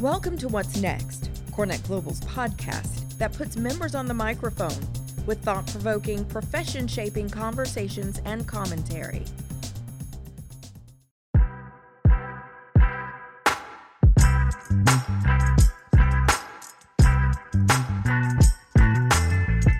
[0.00, 4.78] Welcome to What's Next, CoreNet Global's podcast that puts members on the microphone
[5.26, 9.24] with thought provoking, profession shaping conversations and commentary.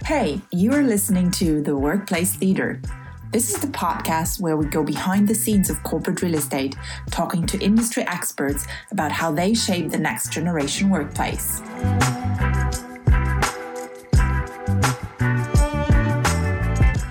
[0.05, 2.83] Hey, you are listening to The Workplace Theater.
[3.31, 6.75] This is the podcast where we go behind the scenes of corporate real estate,
[7.11, 11.61] talking to industry experts about how they shape the next generation workplace.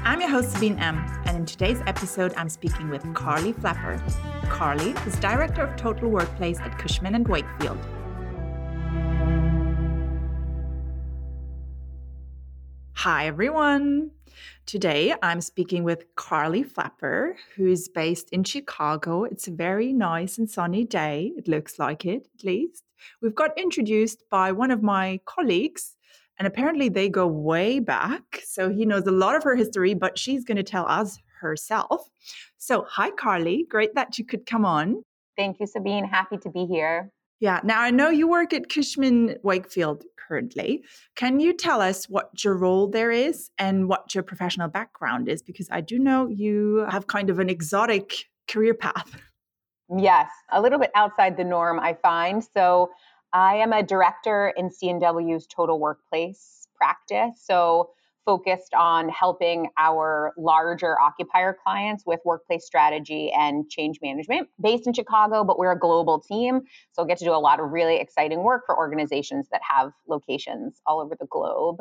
[0.04, 4.02] I'm your host, Sabine M., and in today's episode, I'm speaking with Carly Flapper.
[4.50, 7.78] Carly is Director of Total Workplace at Cushman & Wakefield.
[13.10, 14.12] Hi, everyone.
[14.66, 19.24] Today, I'm speaking with Carly Flapper, who's based in Chicago.
[19.24, 21.32] It's a very nice and sunny day.
[21.38, 22.84] It looks like it, at least.
[23.22, 25.96] We've got introduced by one of my colleagues,
[26.38, 28.42] and apparently they go way back.
[28.44, 32.10] So he knows a lot of her history, but she's going to tell us herself.
[32.58, 33.66] So, hi, Carly.
[33.70, 35.02] Great that you could come on.
[35.38, 36.04] Thank you, Sabine.
[36.04, 37.10] Happy to be here.
[37.40, 37.62] Yeah.
[37.64, 40.84] Now, I know you work at Cushman Wakefield currently.
[41.16, 45.42] Can you tell us what your role there is and what your professional background is?
[45.42, 49.10] Because I do know you have kind of an exotic career path.
[49.98, 52.44] Yes, a little bit outside the norm, I find.
[52.44, 52.92] So,
[53.32, 57.42] I am a director in C&W's Total Workplace practice.
[57.42, 57.92] So,
[58.28, 64.50] focused on helping our larger occupier clients with workplace strategy and change management.
[64.62, 66.64] Based in Chicago, but we're a global team.
[66.92, 70.82] So get to do a lot of really exciting work for organizations that have locations
[70.86, 71.78] all over the globe.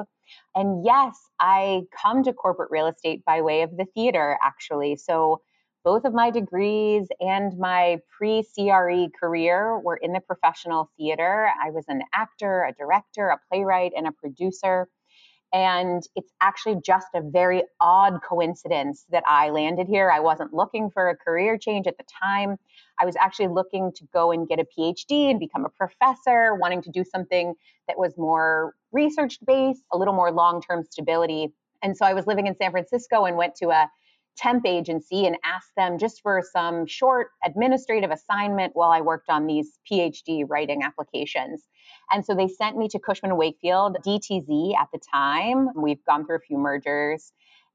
[0.54, 4.94] And yes, I come to corporate real estate by way of the theater, actually.
[4.94, 5.42] So
[5.82, 11.48] both of my degrees and my pre CRE career were in the professional theater.
[11.60, 14.88] I was an actor, a director, a playwright, and a producer.
[15.56, 20.10] And it's actually just a very odd coincidence that I landed here.
[20.10, 22.58] I wasn't looking for a career change at the time.
[23.00, 26.82] I was actually looking to go and get a PhD and become a professor, wanting
[26.82, 27.54] to do something
[27.88, 31.54] that was more research based, a little more long term stability.
[31.82, 33.90] And so I was living in San Francisco and went to a
[34.36, 39.46] temp agency and asked them just for some short administrative assignment while I worked on
[39.46, 41.62] these PhD writing applications.
[42.10, 45.68] And so they sent me to Cushman Wakefield, DTZ at the time.
[45.74, 47.32] We've gone through a few mergers.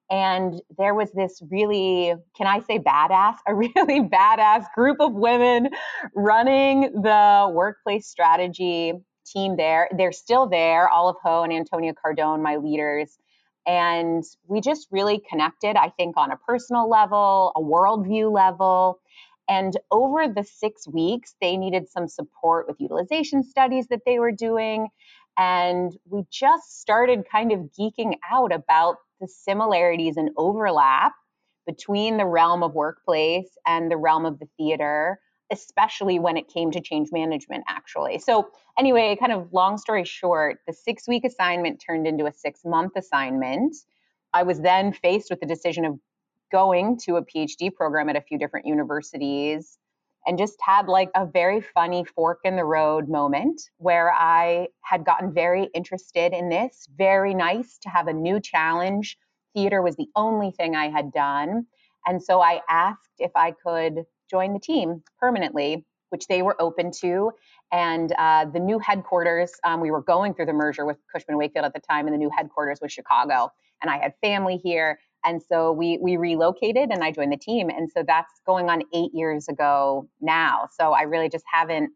[0.10, 3.38] And there was this really, can I say badass?
[3.48, 5.70] A really badass group of women
[6.14, 8.94] running the workplace strategy
[9.26, 9.90] team there.
[9.96, 13.18] They're still there, Olive Ho and Antonia Cardone, my leaders.
[13.66, 19.00] And we just really connected, I think, on a personal level, a worldview level.
[19.52, 24.32] And over the six weeks, they needed some support with utilization studies that they were
[24.32, 24.88] doing.
[25.38, 31.12] And we just started kind of geeking out about the similarities and overlap
[31.68, 35.20] between the realm of workplace and the realm of the theater,
[35.52, 38.20] especially when it came to change management, actually.
[38.20, 42.62] So, anyway, kind of long story short, the six week assignment turned into a six
[42.64, 43.76] month assignment.
[44.34, 46.00] I was then faced with the decision of
[46.52, 49.78] going to a PhD program at a few different universities
[50.28, 55.04] and just had like a very funny fork in the road moment where I had
[55.04, 56.88] gotten very interested in this.
[56.96, 59.18] Very nice to have a new challenge.
[59.56, 61.66] Theater was the only thing I had done.
[62.06, 66.92] And so I asked if I could join the team permanently, which they were open
[67.02, 67.32] to.
[67.72, 71.66] And uh, the new headquarters, um, we were going through the merger with Cushman Wakefield
[71.66, 73.52] at the time, and the new headquarters was Chicago.
[73.82, 75.00] And I had family here.
[75.26, 77.70] And so we we relocated and I joined the team.
[77.70, 80.68] And so that's going on eight years ago now.
[80.78, 81.92] So I really just haven't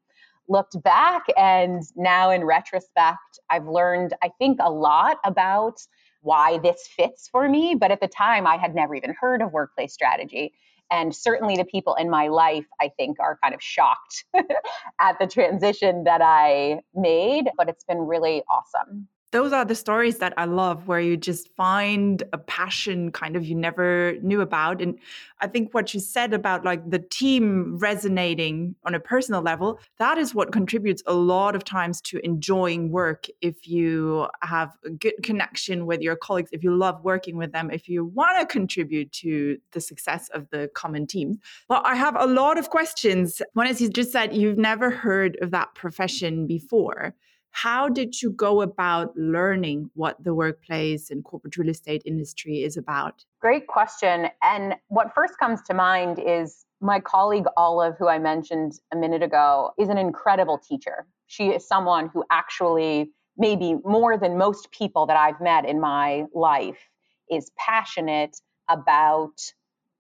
[0.47, 1.25] looked back.
[1.38, 5.80] And now in retrospect, I've learned, I think, a lot about
[6.22, 7.75] why this fits for me.
[7.75, 10.53] But at the time, I had never even heard of workplace strategy.
[10.92, 14.25] And certainly the people in my life, I think, are kind of shocked
[15.00, 17.50] at the transition that I made.
[17.57, 21.54] But it's been really awesome those are the stories that I love where you just
[21.58, 24.82] find a passion kind of you never knew about.
[24.82, 24.98] And
[25.42, 30.18] I think what you said about like the team resonating on a personal level, that
[30.18, 33.28] is what contributes a lot of times to enjoying work.
[33.42, 37.70] If you have a good connection with your colleagues, if you love working with them,
[37.70, 41.42] if you want to contribute to the success of the common team.
[41.68, 43.42] But I have a lot of questions.
[43.52, 47.14] One is you just said you've never heard of that profession before.
[47.56, 52.75] How did you go about learning what the workplace and corporate real estate industry is
[52.75, 53.24] about?
[53.40, 54.28] Great question.
[54.44, 59.24] And what first comes to mind is my colleague Olive, who I mentioned a minute
[59.24, 61.07] ago, is an incredible teacher.
[61.28, 66.25] She is someone who actually, maybe more than most people that I've met in my
[66.34, 66.90] life,
[67.31, 68.36] is passionate
[68.68, 69.40] about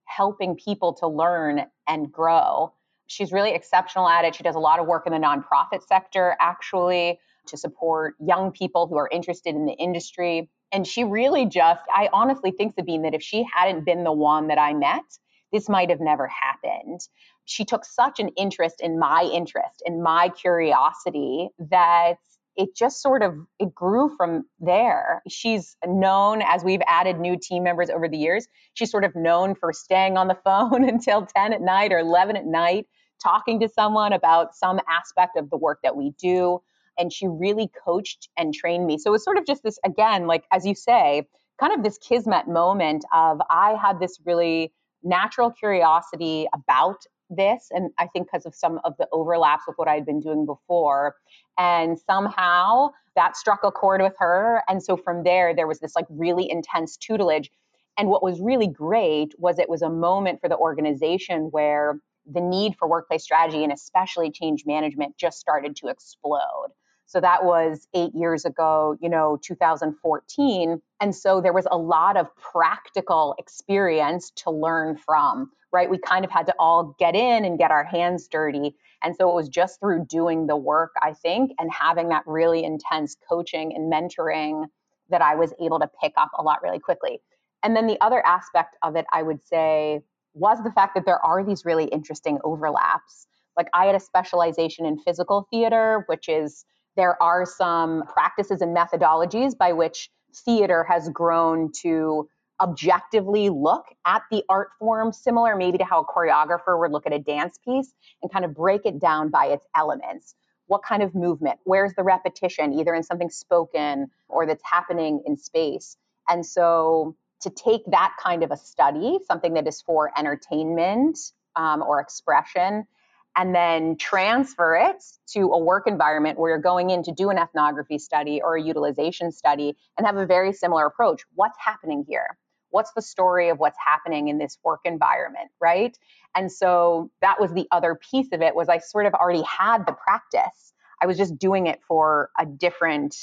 [0.03, 2.73] helping people to learn and grow.
[3.07, 4.35] She's really exceptional at it.
[4.35, 8.87] She does a lot of work in the nonprofit sector, actually to support young people
[8.87, 10.49] who are interested in the industry.
[10.71, 14.47] And she really just, I honestly think, Sabine, that if she hadn't been the one
[14.47, 15.03] that I met,
[15.51, 17.01] this might have never happened.
[17.45, 22.15] She took such an interest in my interest, in my curiosity, that
[22.55, 27.63] it just sort of it grew from there she's known as we've added new team
[27.63, 31.53] members over the years she's sort of known for staying on the phone until 10
[31.53, 32.87] at night or 11 at night
[33.21, 36.61] talking to someone about some aspect of the work that we do
[36.97, 38.97] and she really coached and trained me.
[38.97, 41.27] So it was sort of just this, again, like as you say,
[41.59, 47.67] kind of this kismet moment of I had this really natural curiosity about this.
[47.71, 50.45] And I think because of some of the overlaps with what I had been doing
[50.45, 51.15] before.
[51.57, 54.61] And somehow that struck a chord with her.
[54.67, 57.49] And so from there, there was this like really intense tutelage.
[57.97, 61.99] And what was really great was it was a moment for the organization where
[62.29, 66.69] the need for workplace strategy and especially change management just started to explode.
[67.05, 70.81] So that was eight years ago, you know, 2014.
[70.99, 75.89] And so there was a lot of practical experience to learn from, right?
[75.89, 78.75] We kind of had to all get in and get our hands dirty.
[79.03, 82.63] And so it was just through doing the work, I think, and having that really
[82.63, 84.65] intense coaching and mentoring
[85.09, 87.21] that I was able to pick up a lot really quickly.
[87.61, 90.01] And then the other aspect of it, I would say,
[90.33, 93.27] was the fact that there are these really interesting overlaps.
[93.55, 98.75] Like I had a specialization in physical theater, which is there are some practices and
[98.75, 102.29] methodologies by which theater has grown to
[102.61, 107.13] objectively look at the art form, similar maybe to how a choreographer would look at
[107.13, 110.35] a dance piece and kind of break it down by its elements.
[110.67, 111.59] What kind of movement?
[111.63, 115.97] Where's the repetition, either in something spoken or that's happening in space?
[116.27, 121.19] And so to take that kind of a study, something that is for entertainment
[121.55, 122.87] um, or expression,
[123.35, 127.37] and then transfer it to a work environment where you're going in to do an
[127.37, 131.23] ethnography study or a utilization study and have a very similar approach.
[131.35, 132.37] What's happening here?
[132.69, 135.97] What's the story of what's happening in this work environment, right?
[136.35, 139.85] And so that was the other piece of it was I sort of already had
[139.85, 140.73] the practice.
[141.01, 143.15] I was just doing it for a different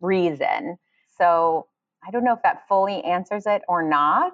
[0.00, 0.78] reason.
[1.18, 1.66] So
[2.06, 4.32] I don't know if that fully answers it or not.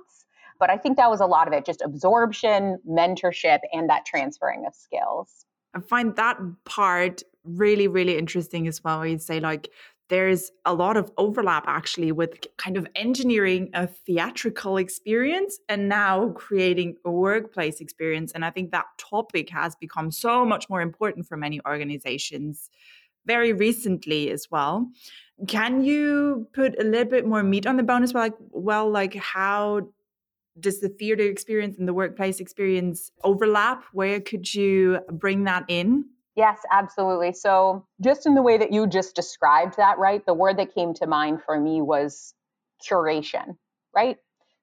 [0.60, 4.66] But I think that was a lot of it just absorption, mentorship, and that transferring
[4.66, 5.46] of skills.
[5.74, 8.98] I find that part really, really interesting as well.
[9.00, 9.70] Where you say, like,
[10.10, 16.30] there's a lot of overlap actually with kind of engineering a theatrical experience and now
[16.30, 18.32] creating a workplace experience.
[18.32, 22.68] And I think that topic has become so much more important for many organizations
[23.24, 24.90] very recently as well.
[25.46, 28.24] Can you put a little bit more meat on the bone as well?
[28.24, 29.88] Like, well, like how
[30.58, 33.84] does the theater experience and the workplace experience overlap?
[33.92, 36.06] Where could you bring that in?
[36.36, 37.32] Yes, absolutely.
[37.32, 40.24] So, just in the way that you just described that, right?
[40.24, 42.34] The word that came to mind for me was
[42.88, 43.56] curation,
[43.94, 44.16] right?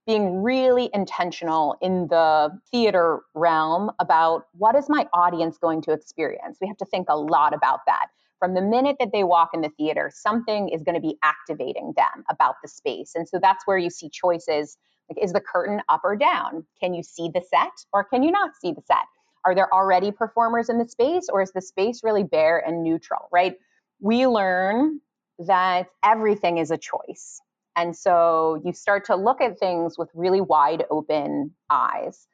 [0.05, 6.57] Being really intentional in the theater realm about what is my audience going to experience.
[6.61, 8.07] We have to think a lot about that.
[8.39, 11.93] From the minute that they walk in the theater, something is going to be activating
[11.97, 13.13] them about the space.
[13.15, 14.77] And so that's where you see choices
[15.09, 16.65] like, is the curtain up or down?
[16.79, 19.05] Can you see the set or can you not see the set?
[19.45, 23.29] Are there already performers in the space or is the space really bare and neutral,
[23.31, 23.55] right?
[24.01, 24.99] We learn
[25.39, 27.39] that everything is a choice.
[27.75, 32.27] And so you start to look at things with really wide open eyes.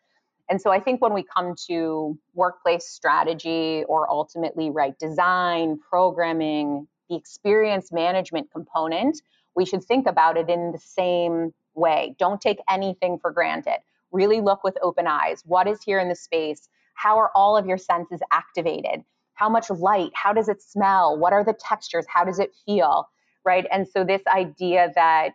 [0.49, 6.87] And so I think when we come to workplace strategy or ultimately right design, programming,
[7.09, 9.21] the experience management component,
[9.55, 12.15] we should think about it in the same way.
[12.19, 13.79] Don't take anything for granted.
[14.11, 15.43] Really look with open eyes.
[15.45, 16.69] What is here in the space?
[16.95, 19.03] How are all of your senses activated?
[19.33, 20.11] How much light?
[20.13, 21.17] How does it smell?
[21.17, 22.05] What are the textures?
[22.07, 23.09] How does it feel?
[23.43, 23.65] Right.
[23.71, 25.33] And so, this idea that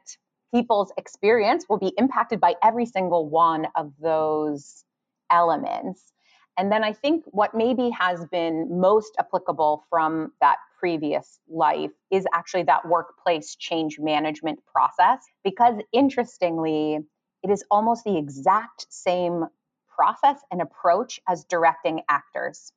[0.54, 4.85] people's experience will be impacted by every single one of those
[5.30, 6.12] elements.
[6.59, 12.27] And then I think what maybe has been most applicable from that previous life is
[12.35, 15.25] actually that workplace change management process.
[15.45, 16.99] Because interestingly,
[17.45, 19.47] it is almost the exact same
[19.88, 22.73] process and approach as directing actors,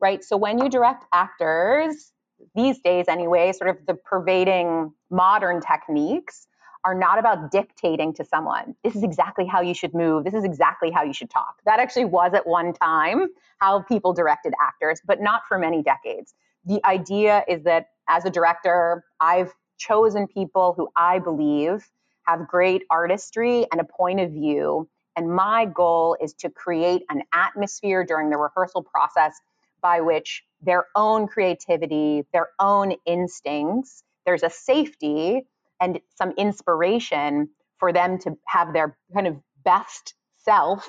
[0.00, 0.22] right?
[0.22, 2.12] So when you direct actors,
[2.54, 6.46] these days anyway, sort of the pervading modern techniques
[6.86, 8.76] are not about dictating to someone.
[8.84, 10.22] This is exactly how you should move.
[10.22, 11.56] This is exactly how you should talk.
[11.66, 13.26] That actually was at one time
[13.58, 16.32] how people directed actors, but not for many decades.
[16.64, 21.90] The idea is that as a director, I've chosen people who I believe
[22.22, 24.88] have great artistry and a point of view.
[25.16, 29.40] And my goal is to create an atmosphere during the rehearsal process
[29.82, 35.42] by which their own creativity, their own instincts, there's a safety
[35.80, 40.14] and some inspiration for them to have their kind of best
[40.44, 40.88] self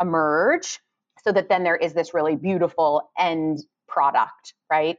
[0.00, 0.78] emerge
[1.24, 4.96] so that then there is this really beautiful end product, right?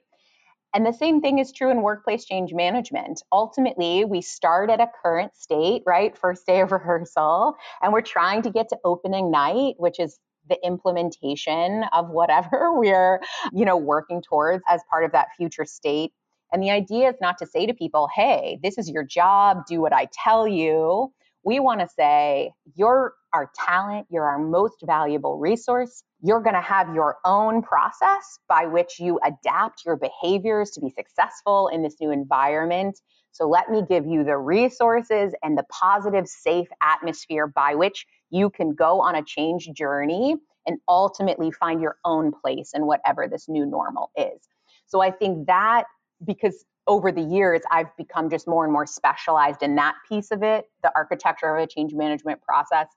[0.74, 3.24] And the same thing is true in workplace change management.
[3.31, 6.15] Ultimately, we start at a current state, right?
[6.15, 10.58] First day of rehearsal, and we're trying to get to opening night, which is the
[10.65, 13.22] implementation of whatever we're,
[13.53, 16.12] you know, working towards as part of that future state.
[16.51, 19.81] And the idea is not to say to people, hey, this is your job, do
[19.81, 21.11] what I tell you.
[21.43, 26.03] We want to say, you're our talent, you're our most valuable resource.
[26.21, 30.89] You're going to have your own process by which you adapt your behaviors to be
[30.89, 32.99] successful in this new environment.
[33.31, 38.49] So let me give you the resources and the positive, safe atmosphere by which you
[38.49, 43.47] can go on a change journey and ultimately find your own place in whatever this
[43.47, 44.41] new normal is.
[44.87, 45.85] So I think that
[46.25, 50.43] because over the years, I've become just more and more specialized in that piece of
[50.43, 52.88] it, the architecture of a change management process.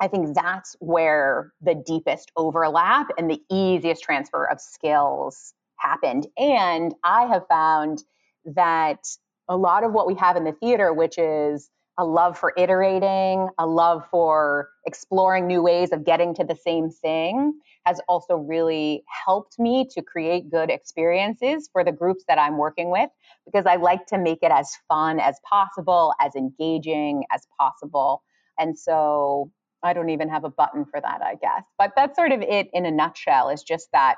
[0.00, 6.26] I think that's where the deepest overlap and the easiest transfer of skills happened.
[6.38, 8.02] And I have found
[8.44, 9.04] that
[9.48, 13.48] a lot of what we have in the theater, which is a love for iterating,
[13.58, 17.52] a love for exploring new ways of getting to the same thing,
[17.84, 22.90] has also really helped me to create good experiences for the groups that I'm working
[22.90, 23.10] with
[23.44, 28.22] because I like to make it as fun as possible, as engaging as possible.
[28.58, 29.50] And so
[29.82, 31.64] I don't even have a button for that, I guess.
[31.76, 34.16] But that's sort of it in a nutshell is just that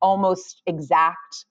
[0.00, 1.46] almost exact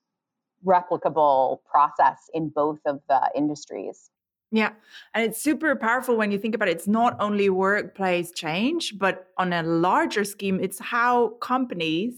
[0.66, 4.10] replicable process in both of the industries.
[4.52, 4.72] Yeah.
[5.14, 6.78] And it's super powerful when you think about it.
[6.78, 12.14] It's not only workplace change, but on a larger scheme, it's how companies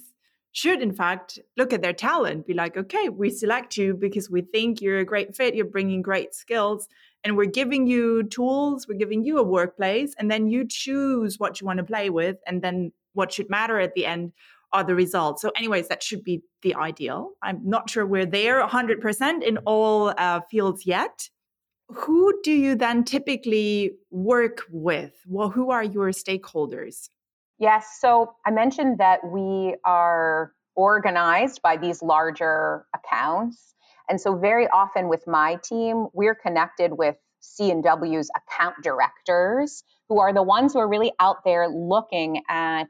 [0.52, 4.42] should, in fact, look at their talent, be like, okay, we select you because we
[4.42, 6.88] think you're a great fit, you're bringing great skills,
[7.24, 11.60] and we're giving you tools, we're giving you a workplace, and then you choose what
[11.60, 12.38] you want to play with.
[12.46, 14.34] And then what should matter at the end
[14.72, 15.42] are the results.
[15.42, 17.32] So, anyways, that should be the ideal.
[17.42, 21.30] I'm not sure we're there 100% in all uh, fields yet
[21.90, 25.14] who do you then typically work with?
[25.28, 27.10] Well, who are your stakeholders?
[27.58, 33.76] Yes, so I mentioned that we are organized by these larger accounts.
[34.08, 40.34] And so very often with my team, we're connected with C&W's account directors who are
[40.34, 42.90] the ones who are really out there looking at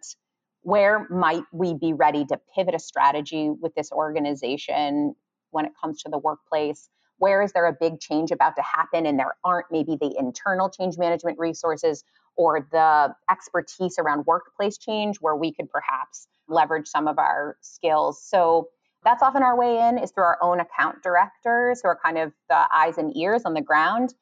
[0.61, 5.15] where might we be ready to pivot a strategy with this organization
[5.51, 9.05] when it comes to the workplace where is there a big change about to happen
[9.05, 12.03] and there aren't maybe the internal change management resources
[12.35, 18.21] or the expertise around workplace change where we could perhaps leverage some of our skills.
[18.23, 18.69] So
[19.03, 22.33] that's often our way in is through our own account directors who are kind of
[22.49, 24.13] the eyes and ears on the ground.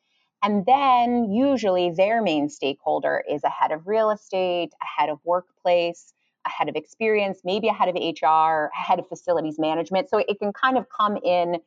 [0.44, 5.20] And then usually their main stakeholder is a head of real estate, a head of
[5.24, 6.14] workplace,
[6.46, 10.10] a head of experience, maybe a head of HR, a head of facilities management.
[10.10, 11.58] So it can kind of come in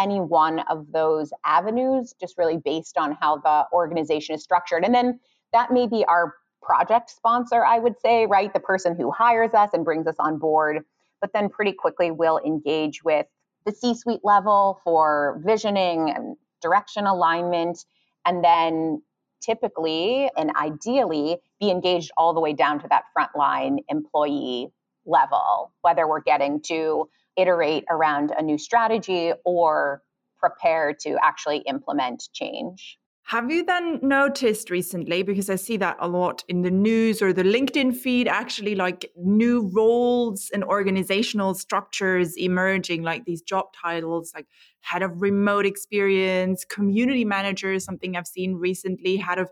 [0.00, 4.82] any one of those avenues, just really based on how the organization is structured.
[4.84, 5.20] And then
[5.52, 8.52] that may be our project sponsor, I would say, right?
[8.52, 10.84] The person who hires us and brings us on board.
[11.20, 13.26] But then pretty quickly we'll engage with
[13.66, 17.84] the C suite level for visioning and direction alignment.
[18.24, 19.02] And then
[19.40, 24.68] typically and ideally be engaged all the way down to that frontline employee
[25.06, 30.02] level, whether we're getting to iterate around a new strategy or
[30.38, 32.98] prepare to actually implement change.
[33.24, 37.32] Have you then noticed recently, because I see that a lot in the news or
[37.32, 44.32] the LinkedIn feed, actually like new roles and organizational structures emerging, like these job titles,
[44.34, 44.46] like
[44.80, 49.48] head of remote experience, community manager, something I've seen recently, head of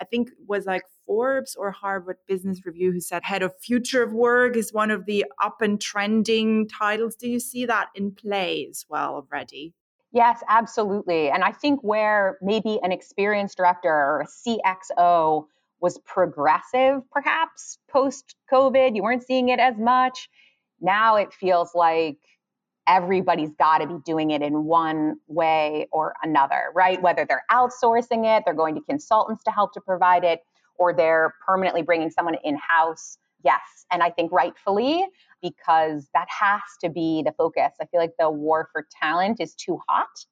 [0.00, 4.12] I think was like Forbes or Harvard Business Review who said head of future of
[4.12, 7.16] work is one of the up and trending titles.
[7.16, 9.74] Do you see that in play as well already?
[10.12, 11.30] Yes, absolutely.
[11.30, 15.46] And I think where maybe an experienced director or a CXO
[15.80, 20.28] was progressive, perhaps post COVID, you weren't seeing it as much.
[20.80, 22.18] Now it feels like
[22.86, 27.00] everybody's got to be doing it in one way or another, right?
[27.00, 30.40] Whether they're outsourcing it, they're going to consultants to help to provide it,
[30.78, 33.18] or they're permanently bringing someone in house.
[33.44, 33.60] Yes.
[33.90, 35.06] And I think rightfully,
[35.42, 37.72] because that has to be the focus.
[37.80, 40.24] I feel like the war for talent is too hot,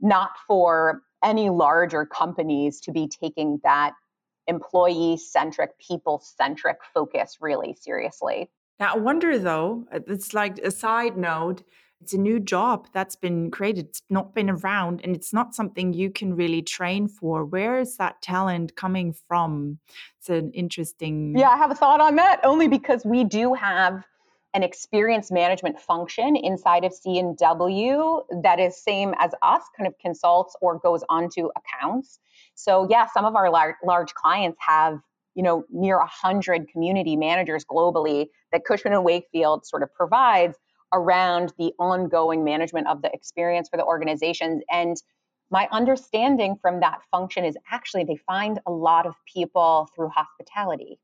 [0.00, 3.92] not for any larger companies to be taking that
[4.46, 8.48] employee centric, people centric focus really seriously.
[8.80, 11.62] Now, I wonder though, uh, it's like a side note,
[12.00, 13.86] it's a new job that's been created.
[13.86, 17.44] It's not been around and it's not something you can really train for.
[17.44, 19.78] Where is that talent coming from?
[20.20, 21.36] It's an interesting.
[21.36, 24.04] Yeah, I have a thought on that only because we do have
[24.54, 30.56] an experience management function inside of C&W that is same as us, kind of consults
[30.62, 32.20] or goes onto accounts.
[32.54, 35.00] So yeah, some of our large, large clients have
[35.38, 40.58] you know near 100 community managers globally that cushman and wakefield sort of provides
[40.92, 44.96] around the ongoing management of the experience for the organizations and
[45.50, 50.98] my understanding from that function is actually they find a lot of people through hospitality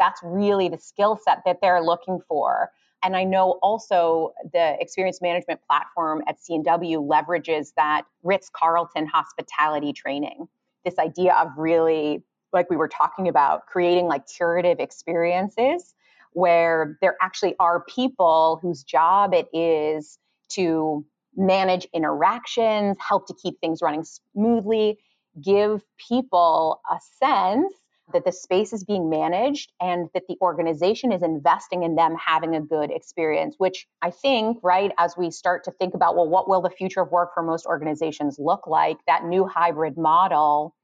[0.00, 2.70] that's really the skill set that they're looking for
[3.04, 9.92] and I know also the experience management platform at C&W leverages that Ritz Carlton hospitality
[9.92, 10.48] training.
[10.84, 12.24] This idea of really,
[12.56, 15.94] like we were talking about, creating like curative experiences
[16.32, 20.18] where there actually are people whose job it is
[20.50, 21.04] to
[21.36, 24.98] manage interactions, help to keep things running smoothly,
[25.42, 27.72] give people a sense
[28.12, 32.54] that the space is being managed and that the organization is investing in them having
[32.54, 36.48] a good experience, which I think, right, as we start to think about, well, what
[36.48, 38.98] will the future of work for most organizations look like?
[39.06, 40.75] That new hybrid model.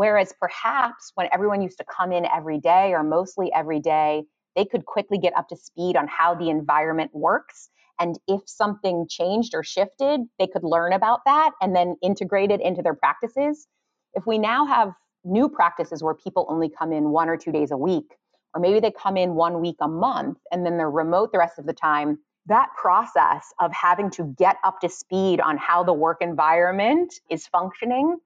[0.00, 4.24] Whereas perhaps when everyone used to come in every day or mostly every day,
[4.56, 7.68] they could quickly get up to speed on how the environment works.
[7.98, 12.62] And if something changed or shifted, they could learn about that and then integrate it
[12.62, 13.68] into their practices.
[14.14, 17.70] If we now have new practices where people only come in one or two days
[17.70, 18.16] a week,
[18.54, 21.58] or maybe they come in one week a month and then they're remote the rest
[21.58, 22.18] of the time.
[22.46, 27.46] That process of having to get up to speed on how the work environment is
[27.46, 28.16] functioning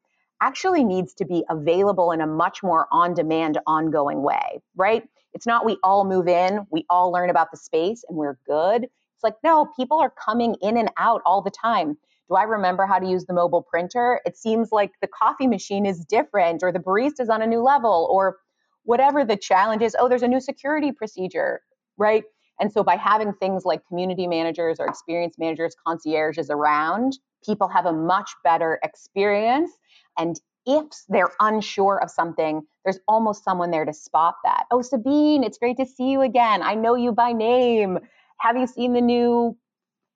[0.45, 5.03] actually needs to be available in a much more on demand, ongoing way, right?
[5.33, 8.85] It's not we all move in, we all learn about the space and we're good.
[8.85, 11.97] It's like, no, people are coming in and out all the time.
[12.29, 14.21] Do I remember how to use the mobile printer?
[14.27, 18.09] It seems like the coffee machine is different, or the barista's on a new level,
[18.11, 18.37] or
[18.83, 19.97] whatever the challenge is.
[19.99, 21.61] Oh, there's a new security procedure,
[21.97, 22.25] right?
[22.61, 27.87] And so by having things like community managers or experience managers, concierges around, people have
[27.87, 29.71] a much better experience.
[30.19, 34.67] And if they're unsure of something, there's almost someone there to spot that.
[34.71, 36.63] Oh, Sabine, it's great to see you again.
[36.63, 37.99] I know you by name.
[38.39, 39.57] Have you seen the new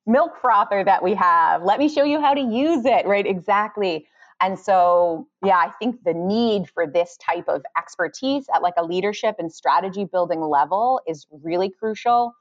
[0.05, 1.63] milk frother that we have.
[1.63, 3.25] Let me show you how to use it, right?
[3.25, 4.07] Exactly.
[4.41, 8.83] And so, yeah, I think the need for this type of expertise at like a
[8.83, 12.33] leadership and strategy building level is really crucial.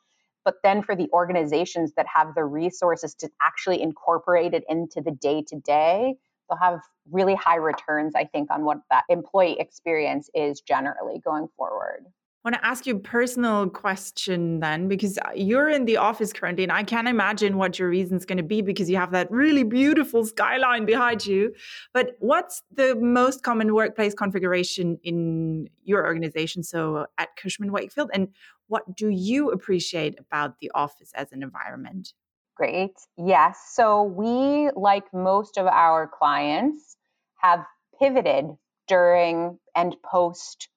[0.45, 5.13] But then for the organizations that have the resources to actually incorporate it into the
[5.13, 6.17] day to day,
[6.49, 6.81] they'll have
[7.11, 12.07] really high returns, I think, on what that employee experience is generally going forward.
[12.45, 16.33] I want to ask you a personal question then, because uh, you're in the office
[16.33, 19.11] currently, and I can't imagine what your reason is going to be because you have
[19.11, 21.53] that really beautiful skyline behind you.
[21.93, 26.63] But what's the most common workplace configuration in your organization?
[26.63, 28.29] So at Cushman Wakefield, and
[28.69, 32.13] what do you appreciate about the office as an environment?
[32.59, 32.97] Great.
[33.17, 33.71] Yes.
[33.73, 36.97] So we, like most of our clients,
[37.37, 37.65] have
[37.99, 38.47] pivoted
[38.89, 40.69] during and post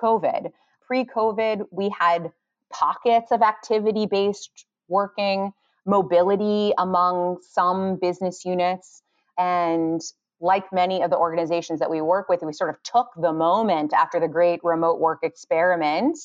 [0.00, 0.52] COVID
[0.92, 2.30] pre COVID, we had
[2.70, 5.50] pockets of activity based working,
[5.86, 9.02] mobility among some business units.
[9.38, 10.02] And
[10.38, 13.94] like many of the organizations that we work with, we sort of took the moment
[13.94, 16.18] after the great remote work experiment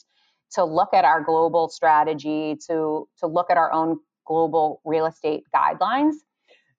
[0.52, 5.44] to look at our global strategy, to, to look at our own global real estate
[5.56, 6.14] guidelines.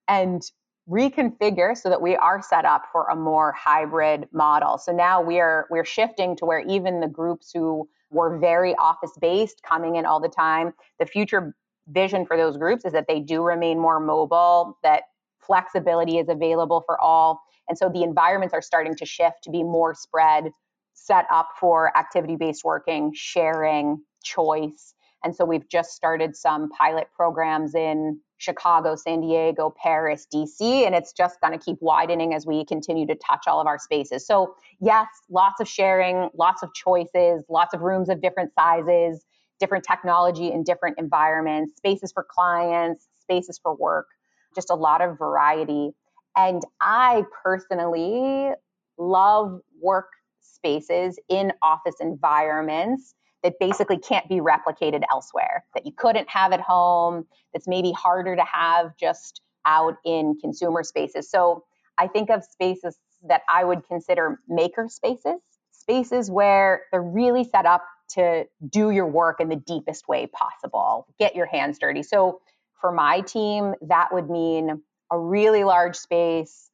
[0.06, 0.42] And
[0.88, 4.78] reconfigure so that we are set up for a more hybrid model.
[4.78, 9.62] So now we're we're shifting to where even the groups who were very office based
[9.62, 11.54] coming in all the time, the future
[11.88, 15.04] vision for those groups is that they do remain more mobile, that
[15.40, 17.40] flexibility is available for all.
[17.68, 20.50] And so the environments are starting to shift to be more spread,
[20.94, 24.94] set up for activity based working, sharing, choice.
[25.24, 30.94] And so we've just started some pilot programs in Chicago, San Diego, Paris, DC, and
[30.94, 34.24] it's just going to keep widening as we continue to touch all of our spaces.
[34.24, 39.24] So, yes, lots of sharing, lots of choices, lots of rooms of different sizes,
[39.59, 44.07] different technology in different environments, spaces for clients, spaces for work,
[44.54, 45.90] just a lot of variety.
[46.37, 48.50] And I personally
[48.98, 50.07] love work
[50.40, 56.61] spaces in office environments that basically can't be replicated elsewhere, that you couldn't have at
[56.61, 61.31] home, that's maybe harder to have just out in consumer spaces.
[61.31, 61.64] So
[61.98, 62.98] I think of spaces
[63.29, 65.40] that I would consider maker spaces,
[65.72, 71.07] spaces where they're really set up to do your work in the deepest way possible,
[71.18, 72.03] get your hands dirty.
[72.03, 72.40] So
[72.81, 76.67] for my team, that would mean a really large space.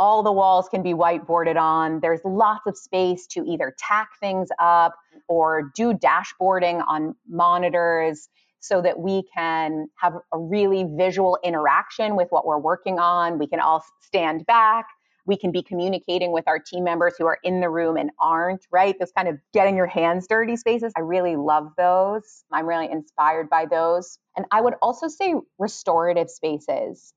[0.00, 2.00] All the walls can be whiteboarded on.
[2.00, 4.94] There's lots of space to either tack things up
[5.28, 12.28] or do dashboarding on monitors so that we can have a really visual interaction with
[12.30, 13.38] what we're working on.
[13.38, 14.86] We can all stand back.
[15.26, 18.66] We can be communicating with our team members who are in the room and aren't,
[18.72, 18.98] right?
[18.98, 20.94] Those kind of getting your hands dirty spaces.
[20.96, 22.42] I really love those.
[22.50, 24.18] I'm really inspired by those.
[24.34, 27.12] And I would also say restorative spaces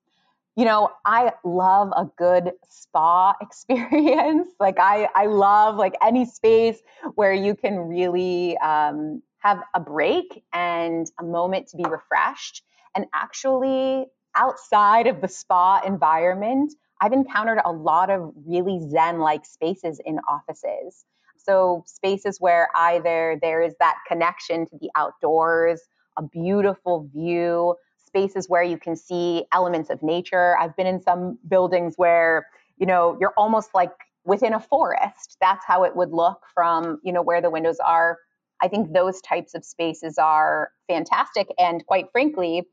[0.55, 4.47] you know i love a good spa experience.
[4.59, 6.79] Like i i love like any space
[7.15, 12.63] where you can really um, have a break and a moment to be refreshed.
[12.95, 19.45] And actually outside of the spa environment i've encountered a lot of really zen like
[19.45, 21.05] spaces in offices.
[21.37, 25.81] So spaces where either there is that connection to the outdoors
[26.17, 27.75] a beautiful view
[28.13, 30.55] spaces where you can see elements of nature.
[30.59, 32.45] I've been in some buildings where,
[32.77, 33.89] you know, you're almost like
[34.23, 35.35] within a forest.
[35.41, 38.19] That's how it would look from, you know, where the windows are.
[38.61, 42.67] I think those types of spaces are fantastic and quite frankly,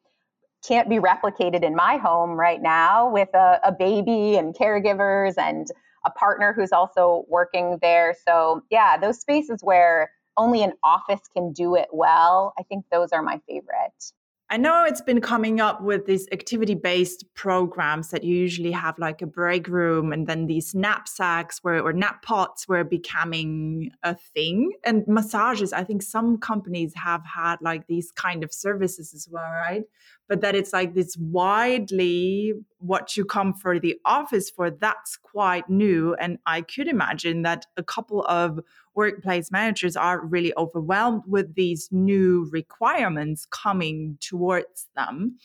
[0.63, 5.69] can't be replicated in my home right now with a, a baby and caregivers and
[6.05, 8.15] a partner who's also working there.
[8.27, 13.11] So, yeah, those spaces where only an office can do it well, I think those
[13.13, 14.13] are my favorite.
[14.53, 18.99] I know it's been coming up with these activity based programs that you usually have
[18.99, 24.17] like a break room and then these knapsacks where, or nap pods were becoming a
[24.17, 24.73] thing.
[24.83, 29.49] And massages, I think some companies have had like these kind of services as well,
[29.49, 29.85] right?
[30.31, 35.69] But that it's like this widely what you come for the office for, that's quite
[35.69, 36.15] new.
[36.15, 38.61] And I could imagine that a couple of
[38.95, 45.37] workplace managers are really overwhelmed with these new requirements coming towards them.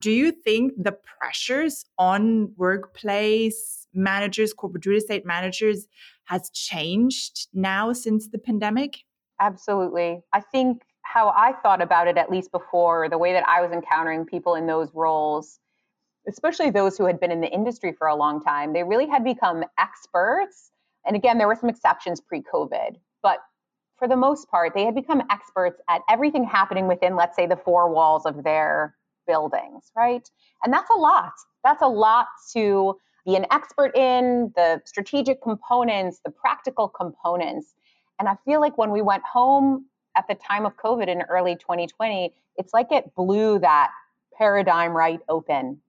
[0.00, 5.86] Do you think the pressures on workplace managers, corporate real estate managers,
[6.24, 9.04] has changed now since the pandemic?
[9.38, 10.22] Absolutely.
[10.32, 13.72] I think how I thought about it, at least before, the way that I was
[13.72, 15.58] encountering people in those roles,
[16.28, 19.24] especially those who had been in the industry for a long time, they really had
[19.24, 20.70] become experts
[21.06, 23.38] and again, there were some exceptions pre COVID, but
[23.98, 27.56] for the most part, they had become experts at everything happening within, let's say, the
[27.56, 28.94] four walls of their
[29.26, 30.28] buildings, right?
[30.64, 31.32] And that's a lot.
[31.64, 37.74] That's a lot to be an expert in the strategic components, the practical components.
[38.18, 39.86] And I feel like when we went home
[40.20, 43.90] at the time of COVID in early 2020, it's like it blew that
[44.36, 45.80] paradigm right open.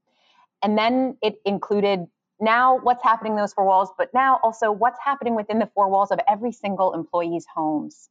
[0.64, 2.08] And then it included
[2.40, 5.90] now what's happening in those four walls, but now also what's happening within the four
[5.90, 8.10] walls of every single employee's homes.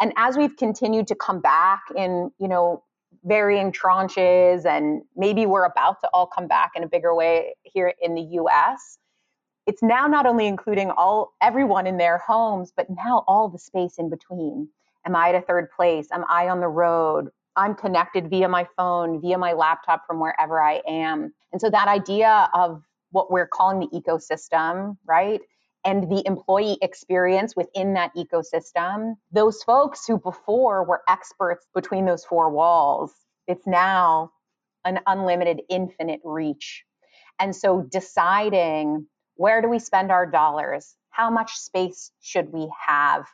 [0.00, 2.82] And as we've continued to come back in, you know,
[3.24, 7.94] varying tranches, and maybe we're about to all come back in a bigger way here
[8.02, 8.98] in the US,
[9.66, 13.94] it's now not only including all everyone in their homes, but now all the space
[13.98, 14.68] in between.
[15.06, 16.08] Am I at a third place?
[16.12, 17.30] Am I on the road?
[17.56, 21.32] I'm connected via my phone, via my laptop from wherever I am.
[21.52, 25.40] And so that idea of what we're calling the ecosystem, right?
[25.84, 29.14] And the employee experience within that ecosystem.
[29.30, 33.12] Those folks who before were experts between those four walls,
[33.46, 34.32] it's now
[34.84, 36.84] an unlimited, infinite reach.
[37.38, 40.96] And so deciding where do we spend our dollars?
[41.10, 43.26] How much space should we have?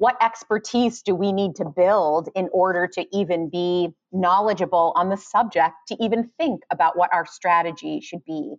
[0.00, 5.16] What expertise do we need to build in order to even be knowledgeable on the
[5.16, 8.56] subject, to even think about what our strategy should be?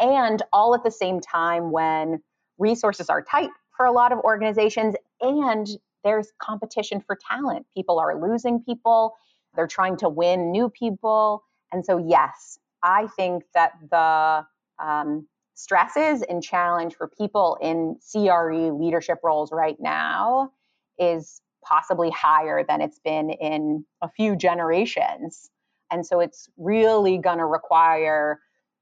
[0.00, 2.22] and all at the same time when
[2.58, 5.68] resources are tight for a lot of organizations and
[6.02, 7.66] there's competition for talent.
[7.74, 9.14] People are losing people,
[9.54, 11.44] they're trying to win new people.
[11.72, 14.46] And so, yes, I think that the
[14.84, 20.52] um, stresses and challenge for people in CRE leadership roles right now
[20.98, 25.50] is possibly higher than it's been in a few generations.
[25.90, 28.40] And so it's really going to require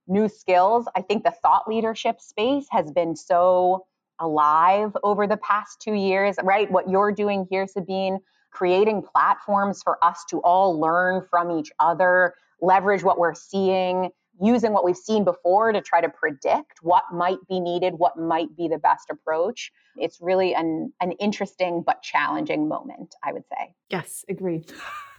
[0.09, 0.87] new skills.
[0.97, 3.87] I think the thought leadership space has been so
[4.19, 6.71] alive over the past two years, right?
[6.71, 8.19] What you're doing here, Sabine,
[8.51, 14.11] creating platforms for us to all learn from each other, leverage what we're seeing,
[14.43, 18.55] using what we've seen before to try to predict what might be needed, what might
[18.57, 19.73] be the best approach.
[19.97, 23.75] It's really an, an interesting but challenging moment, I would say.
[23.89, 24.73] Yes, agreed.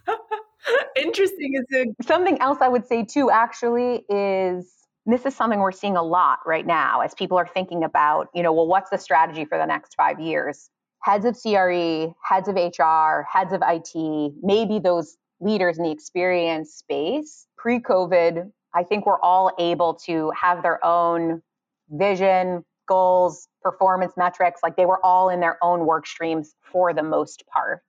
[0.95, 4.71] interesting is a- something else I would say too, actually, is
[5.05, 8.43] this is something we're seeing a lot right now as people are thinking about, you
[8.43, 10.69] know, well, what's the strategy for the next five years?
[11.01, 16.73] Heads of CRE, heads of HR, heads of IT, maybe those leaders in the experience
[16.73, 21.41] space pre COVID, I think we're all able to have their own
[21.89, 24.61] vision, goals, performance metrics.
[24.63, 27.81] Like they were all in their own work streams for the most part.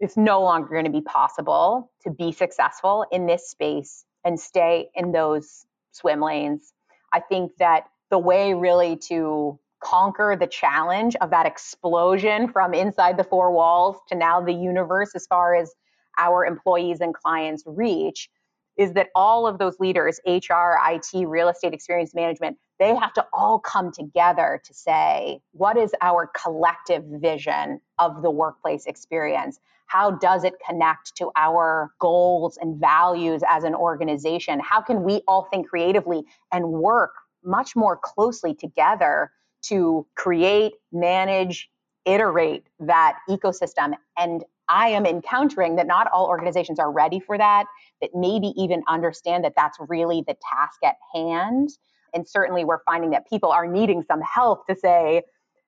[0.00, 4.88] It's no longer going to be possible to be successful in this space and stay
[4.94, 6.72] in those swim lanes.
[7.12, 13.16] I think that the way really to conquer the challenge of that explosion from inside
[13.16, 15.72] the four walls to now the universe as far as
[16.18, 18.28] our employees and clients reach
[18.76, 23.24] is that all of those leaders hr it real estate experience management they have to
[23.32, 29.60] all come together to say what is our collective vision of the workplace experience?
[29.86, 34.60] How does it connect to our goals and values as an organization?
[34.60, 37.12] How can we all think creatively and work
[37.44, 39.30] much more closely together
[39.66, 41.70] to create manage
[42.06, 47.66] iterate that ecosystem and I am encountering that not all organizations are ready for that,
[48.00, 51.70] that maybe even understand that that's really the task at hand.
[52.14, 55.22] And certainly we're finding that people are needing some help to say,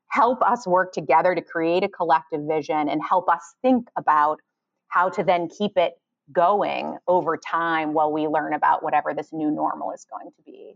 [0.08, 4.40] help us work together to create a collective vision and help us think about
[4.88, 5.94] how to then keep it
[6.32, 10.74] going over time while we learn about whatever this new normal is going to be.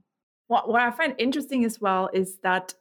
[0.48, 2.74] What, what I find interesting as well is that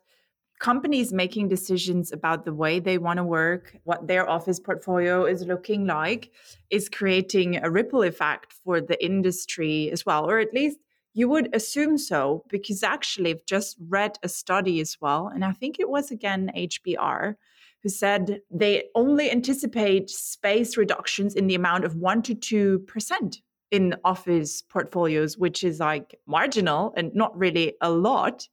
[0.59, 5.45] companies making decisions about the way they want to work, what their office portfolio is
[5.45, 6.31] looking like,
[6.69, 10.77] is creating a ripple effect for the industry as well, or at least
[11.13, 15.53] you would assume so, because actually, I've just read a study as well, and I
[15.53, 17.35] think it was again HBR
[17.81, 23.41] who said they only anticipate space reductions in the amount of 1 to 2%
[23.71, 28.47] in office portfolios, which is like marginal and not really a lot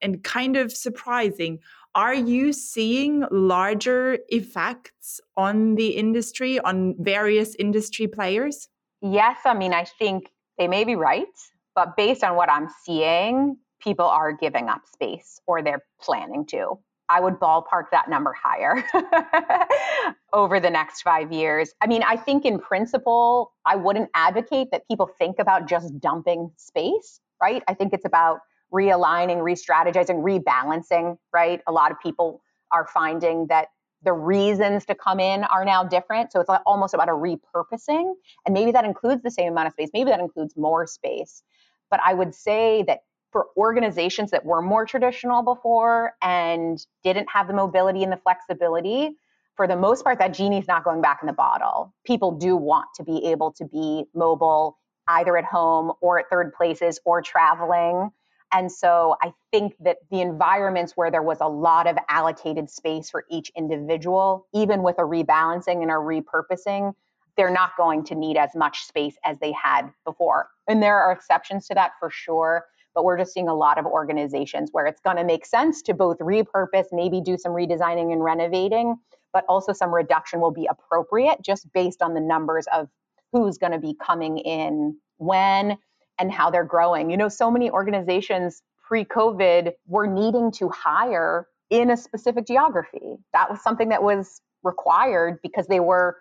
[0.00, 1.58] and kind of surprising.
[1.94, 8.68] Are you seeing larger effects on the industry, on various industry players?
[9.02, 9.38] Yes.
[9.44, 11.26] I mean, I think they may be right,
[11.74, 16.78] but based on what I'm seeing, people are giving up space or they're planning to.
[17.10, 18.84] I would ballpark that number higher
[20.32, 21.74] over the next five years.
[21.80, 26.52] I mean, I think in principle, I wouldn't advocate that people think about just dumping
[26.56, 27.64] space, right?
[27.66, 28.38] I think it's about
[28.72, 31.60] realigning, re strategizing, rebalancing, right?
[31.66, 32.42] A lot of people
[32.72, 33.68] are finding that
[34.02, 36.30] the reasons to come in are now different.
[36.30, 38.14] So it's almost about a repurposing.
[38.46, 41.42] And maybe that includes the same amount of space, maybe that includes more space.
[41.90, 43.00] But I would say that
[43.32, 49.16] for organizations that were more traditional before and didn't have the mobility and the flexibility,
[49.56, 51.92] for the most part, that genie's not going back in the bottle.
[52.04, 56.52] People do want to be able to be mobile either at home or at third
[56.54, 58.10] places or traveling.
[58.52, 63.10] And so I think that the environments where there was a lot of allocated space
[63.10, 66.94] for each individual, even with a rebalancing and a repurposing,
[67.36, 70.48] they're not going to need as much space as they had before.
[70.66, 72.64] And there are exceptions to that for sure
[72.94, 75.94] but we're just seeing a lot of organizations where it's going to make sense to
[75.94, 78.96] both repurpose, maybe do some redesigning and renovating,
[79.32, 82.88] but also some reduction will be appropriate just based on the numbers of
[83.32, 85.76] who's going to be coming in when
[86.18, 87.10] and how they're growing.
[87.10, 93.16] You know, so many organizations pre COVID were needing to hire in a specific geography.
[93.32, 96.16] That was something that was required because they were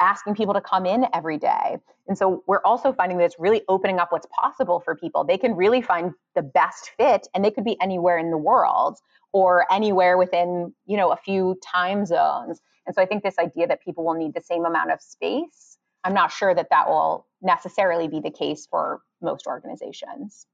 [0.00, 1.78] asking people to come in every day.
[2.08, 5.24] And so we're also finding that it's really opening up what's possible for people.
[5.24, 8.98] They can really find the best fit and they could be anywhere in the world
[9.32, 12.60] or anywhere within, you know, a few time zones.
[12.86, 15.78] And so I think this idea that people will need the same amount of space,
[16.04, 20.46] I'm not sure that that will necessarily be the case for most organizations.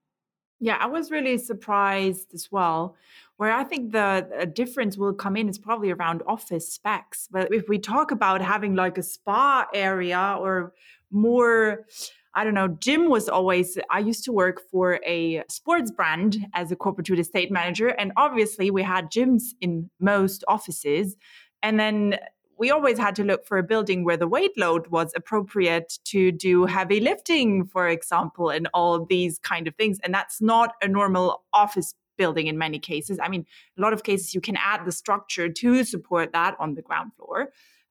[0.60, 2.94] Yeah, I was really surprised as well.
[3.42, 7.26] Where I think the difference will come in is probably around office specs.
[7.28, 10.72] But if we talk about having like a spa area or
[11.10, 11.84] more,
[12.36, 16.70] I don't know, gym was always, I used to work for a sports brand as
[16.70, 17.88] a corporate real estate manager.
[17.88, 21.16] And obviously, we had gyms in most offices.
[21.64, 22.20] And then
[22.56, 26.30] we always had to look for a building where the weight load was appropriate to
[26.30, 29.98] do heavy lifting, for example, and all these kind of things.
[30.04, 33.18] And that's not a normal office building in many cases.
[33.26, 33.44] I mean,
[33.78, 37.10] a lot of cases you can add the structure to support that on the ground
[37.16, 37.38] floor.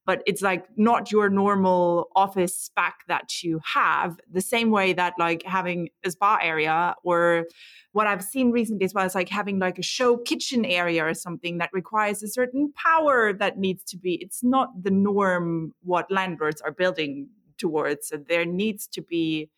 [0.05, 4.19] but it's like not your normal office spec that you have.
[4.31, 7.45] The same way that like having a spa area or
[7.91, 11.13] what I've seen recently as well is like having like a show kitchen area or
[11.13, 14.15] something that requires a certain power that needs to be.
[14.15, 18.07] It's not the norm what landlords are building towards.
[18.07, 19.49] So there needs to be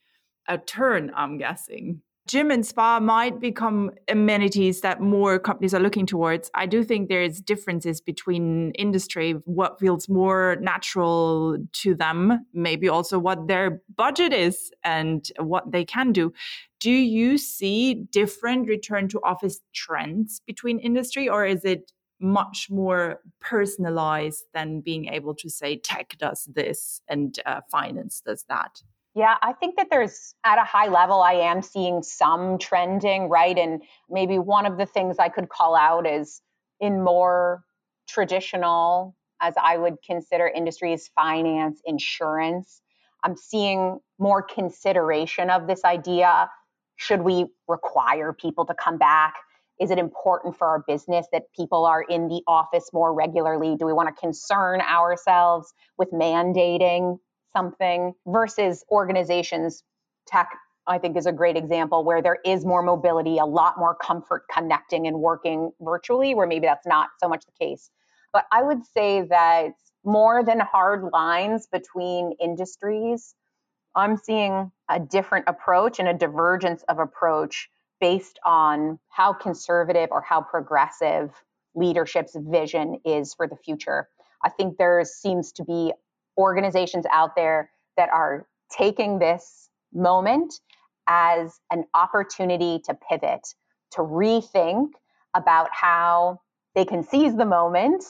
[0.47, 6.05] a turn, I'm guessing gym and spa might become amenities that more companies are looking
[6.05, 6.49] towards.
[6.53, 13.19] I do think there's differences between industry, what feels more natural to them, maybe also
[13.19, 16.33] what their budget is and what they can do.
[16.79, 23.19] Do you see different return to office trends between industry or is it much more
[23.41, 28.81] personalized than being able to say tech does this and uh, finance does that?
[29.15, 33.58] Yeah, I think that there's at a high level, I am seeing some trending, right?
[33.58, 36.41] And maybe one of the things I could call out is
[36.80, 37.63] in more
[38.08, 42.82] traditional, as I would consider industries, finance, insurance.
[43.23, 46.49] I'm seeing more consideration of this idea.
[46.95, 49.36] Should we require people to come back?
[49.80, 53.76] Is it important for our business that people are in the office more regularly?
[53.76, 57.19] Do we want to concern ourselves with mandating
[57.56, 59.84] something versus organizations
[60.28, 60.50] tech
[60.86, 64.44] I think is a great example where there is more mobility, a lot more comfort
[64.54, 67.89] connecting and working virtually, where maybe that's not so much the case.
[68.34, 73.36] But I would say that more than hard lines between industries,
[73.96, 77.70] I'm seeing a different approach and a divergence of approach
[78.02, 81.32] based on how conservative or how progressive
[81.76, 84.10] leadership's vision is for the future.
[84.44, 85.94] I think there seems to be
[86.38, 90.60] organizations out there that are taking this moment
[91.08, 93.48] as an opportunity to pivot,
[93.91, 94.89] to rethink
[95.36, 96.39] about how
[96.76, 98.04] they can seize the moment,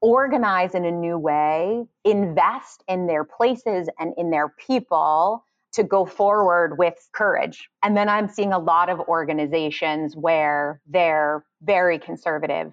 [0.00, 6.06] organize in a new way, invest in their places and in their people to go
[6.06, 7.68] forward with courage.
[7.82, 12.72] And then I'm seeing a lot of organizations where they're very conservative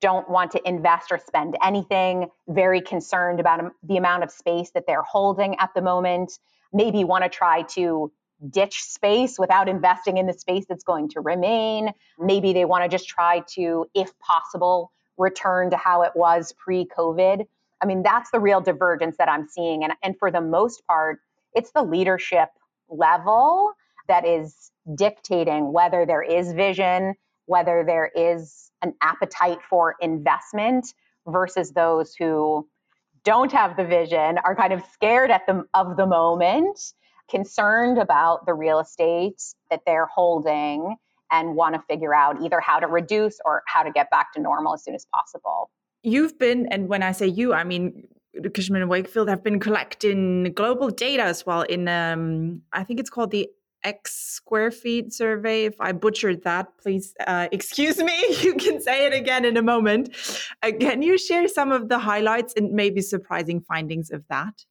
[0.00, 4.86] don't want to invest or spend anything, very concerned about the amount of space that
[4.86, 6.38] they're holding at the moment,
[6.72, 8.10] maybe want to try to
[8.48, 11.90] ditch space without investing in the space that's going to remain.
[12.18, 16.86] Maybe they want to just try to, if possible, return to how it was pre
[16.86, 17.46] COVID.
[17.82, 19.84] I mean, that's the real divergence that I'm seeing.
[19.84, 21.20] And, and for the most part,
[21.54, 22.48] it's the leadership
[22.88, 23.72] level
[24.08, 27.14] that is dictating whether there is vision,
[27.50, 30.94] whether there is an appetite for investment
[31.26, 32.64] versus those who
[33.24, 36.78] don't have the vision are kind of scared at the of the moment
[37.28, 40.94] concerned about the real estate that they're holding
[41.32, 44.40] and want to figure out either how to reduce or how to get back to
[44.40, 45.70] normal as soon as possible.
[46.04, 48.06] You've been and when i say you i mean
[48.54, 53.10] cushman and wakefield have been collecting global data as well in um, i think it's
[53.10, 53.48] called the
[53.82, 55.64] X square feet survey.
[55.64, 58.12] If I butchered that, please uh, excuse me.
[58.42, 60.10] You can say it again in a moment.
[60.62, 64.64] Uh, can you share some of the highlights and maybe surprising findings of that?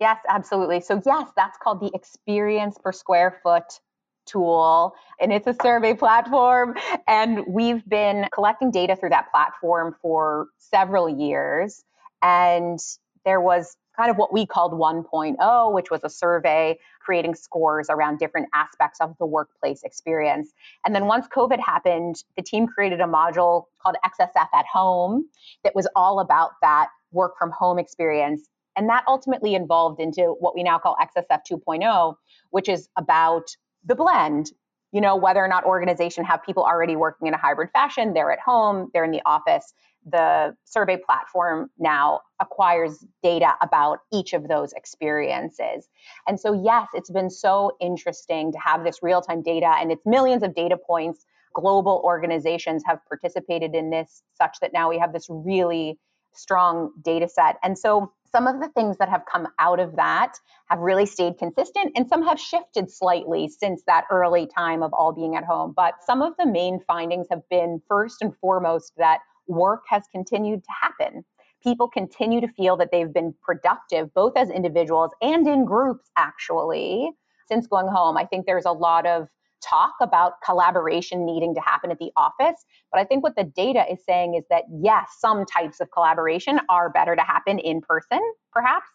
[0.00, 0.80] Yes, absolutely.
[0.80, 3.80] So, yes, that's called the experience per square foot
[4.26, 6.76] tool and it's a survey platform
[7.08, 11.82] and we've been collecting data through that platform for several years
[12.22, 12.78] and
[13.24, 18.18] there was kind of what we called 1.0, which was a survey creating scores around
[18.18, 20.52] different aspects of the workplace experience.
[20.84, 25.26] And then once COVID happened, the team created a module called XSF at Home
[25.64, 28.48] that was all about that work from home experience.
[28.76, 32.14] And that ultimately evolved into what we now call XSF 2.0,
[32.50, 34.52] which is about the blend.
[34.92, 38.30] You know, whether or not organization have people already working in a hybrid fashion, they're
[38.30, 39.72] at home, they're in the office,
[40.04, 45.88] the survey platform now acquires data about each of those experiences.
[46.26, 50.04] And so, yes, it's been so interesting to have this real time data, and it's
[50.04, 51.24] millions of data points.
[51.54, 55.98] Global organizations have participated in this such that now we have this really
[56.34, 57.56] strong data set.
[57.62, 60.32] And so, some of the things that have come out of that
[60.70, 65.12] have really stayed consistent, and some have shifted slightly since that early time of all
[65.12, 65.74] being at home.
[65.76, 70.64] But some of the main findings have been first and foremost that work has continued
[70.64, 71.24] to happen.
[71.62, 77.10] People continue to feel that they've been productive, both as individuals and in groups, actually,
[77.46, 78.16] since going home.
[78.16, 79.28] I think there's a lot of
[79.62, 82.64] talk about collaboration needing to happen at the office.
[82.90, 86.60] But I think what the data is saying is that, yes, some types of collaboration
[86.68, 88.20] are better to happen in person,
[88.52, 88.86] perhaps,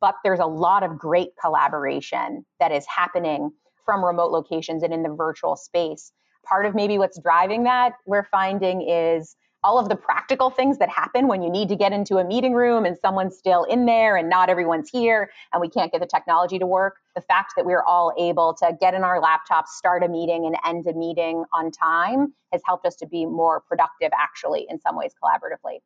[0.00, 3.50] but there's a lot of great collaboration that is happening
[3.84, 6.12] from remote locations and in the virtual space.
[6.44, 10.88] Part of maybe what's driving that, we're finding is all of the practical things that
[10.88, 14.16] happen when you need to get into a meeting room and someone's still in there
[14.16, 16.96] and not everyone's here and we can't get the technology to work.
[17.14, 20.56] The fact that we're all able to get in our laptops, start a meeting, and
[20.64, 24.96] end a meeting on time has helped us to be more productive, actually, in some
[24.96, 25.78] ways, collaboratively.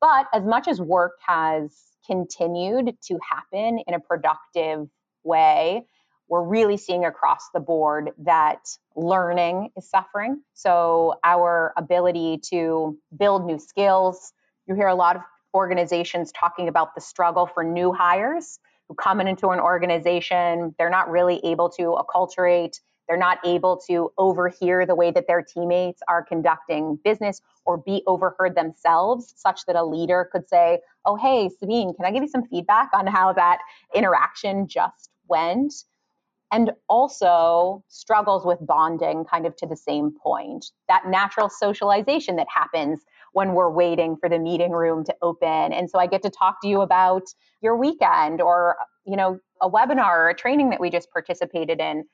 [0.00, 4.88] But as much as work has continued to happen in a productive
[5.24, 5.84] way,
[6.30, 8.60] we're really seeing across the board that
[8.96, 10.40] learning is suffering.
[10.54, 14.32] So, our ability to build new skills,
[14.66, 15.22] you hear a lot of
[15.54, 21.10] organizations talking about the struggle for new hires who come into an organization, they're not
[21.10, 22.78] really able to acculturate,
[23.08, 28.04] they're not able to overhear the way that their teammates are conducting business or be
[28.06, 32.28] overheard themselves, such that a leader could say, Oh, hey, Sabine, can I give you
[32.28, 33.58] some feedback on how that
[33.94, 35.72] interaction just went?
[36.52, 40.66] And also struggles with bonding kind of to the same point.
[40.88, 43.00] That natural socialization that happens
[43.32, 45.72] when we're waiting for the meeting room to open.
[45.72, 47.22] And so I get to talk to you about
[47.62, 48.76] your weekend or,
[49.06, 52.04] you know, a webinar or a training that we just participated in.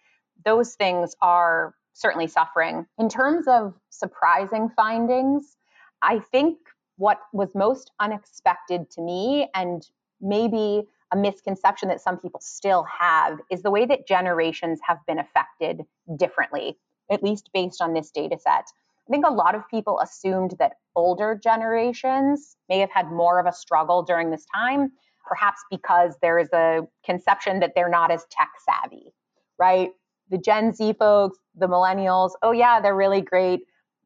[0.45, 2.85] Those things are certainly suffering.
[2.99, 5.57] In terms of surprising findings,
[6.03, 6.59] I think
[6.99, 9.87] what was most unexpected to me and
[10.21, 15.19] maybe a misconception that some people still have is the way that generations have been
[15.19, 15.83] affected
[16.19, 16.79] differently,
[17.11, 18.65] at least based on this data set.
[19.09, 23.47] I think a lot of people assumed that older generations may have had more of
[23.47, 24.91] a struggle during this time,
[25.29, 29.13] perhaps because there is a conception that they're not as tech savvy,
[29.59, 29.91] right?
[30.31, 33.61] The Gen Z folks, the millennials, oh, yeah, they're really great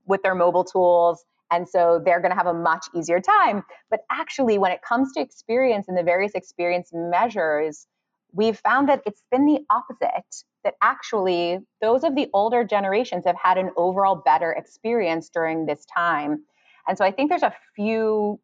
[0.07, 1.25] with their mobile tools.
[1.51, 3.63] And so they're going to have a much easier time.
[3.91, 7.87] But actually, when it comes to experience and the various experience measures,
[8.33, 10.45] we've found that it's been the opposite.
[10.63, 15.87] That actually, those of the older generations have had an overall better experience during this
[15.87, 16.45] time.
[16.87, 18.39] And so I think there's a few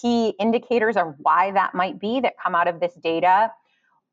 [0.00, 3.50] key indicators of why that might be that come out of this data.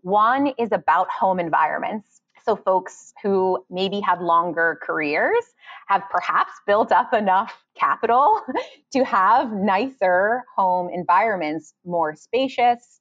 [0.01, 2.21] One is about home environments.
[2.45, 5.45] So, folks who maybe have longer careers
[5.87, 8.41] have perhaps built up enough capital
[8.91, 12.99] to have nicer home environments, more spacious.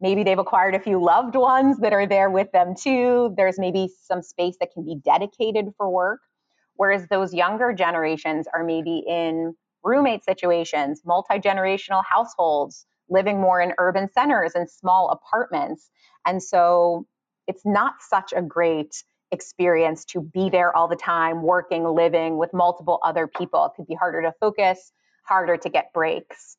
[0.00, 3.32] Maybe they've acquired a few loved ones that are there with them too.
[3.36, 6.20] There's maybe some space that can be dedicated for work.
[6.74, 13.72] Whereas those younger generations are maybe in roommate situations, multi generational households, living more in
[13.78, 15.90] urban centers and small apartments.
[16.26, 17.06] And so
[17.46, 22.52] it's not such a great experience to be there all the time, working, living with
[22.52, 23.64] multiple other people.
[23.64, 24.92] It could be harder to focus,
[25.24, 26.56] harder to get breaks.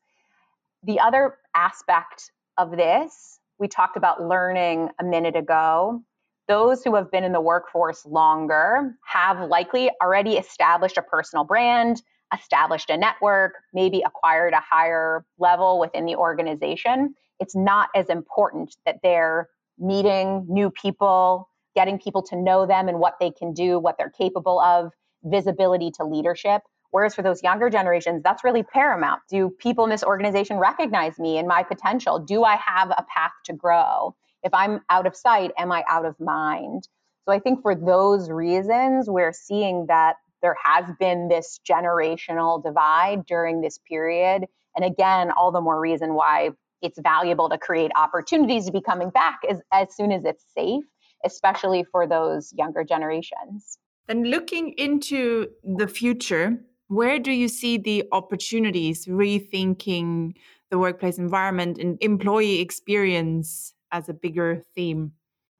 [0.83, 6.01] The other aspect of this, we talked about learning a minute ago.
[6.47, 12.01] Those who have been in the workforce longer have likely already established a personal brand,
[12.33, 17.13] established a network, maybe acquired a higher level within the organization.
[17.39, 22.99] It's not as important that they're meeting new people, getting people to know them and
[22.99, 24.91] what they can do, what they're capable of,
[25.23, 26.61] visibility to leadership.
[26.91, 29.21] Whereas for those younger generations, that's really paramount.
[29.27, 32.19] Do people in this organization recognize me and my potential?
[32.19, 34.15] Do I have a path to grow?
[34.43, 36.87] If I'm out of sight, am I out of mind?
[37.25, 43.25] So I think for those reasons, we're seeing that there has been this generational divide
[43.25, 44.45] during this period.
[44.75, 46.51] And again, all the more reason why
[46.83, 50.83] it's valuable to create opportunities to be coming back as, as soon as it's safe,
[51.25, 53.77] especially for those younger generations.
[54.07, 60.33] And looking into the future, where do you see the opportunities rethinking
[60.69, 65.13] the workplace environment and employee experience as a bigger theme?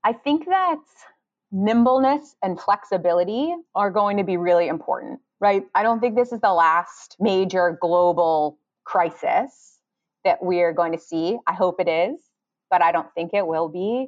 [0.04, 0.82] I think that
[1.52, 5.64] nimbleness and flexibility are going to be really important, right?
[5.74, 9.73] I don't think this is the last major global crisis
[10.24, 11.38] that we're going to see.
[11.48, 12.20] I hope it is,
[12.70, 14.08] but I don't think it will be.